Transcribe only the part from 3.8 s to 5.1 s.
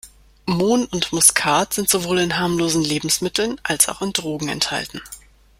auch in Drogen enthalten.